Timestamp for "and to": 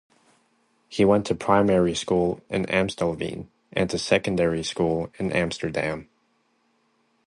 3.71-3.99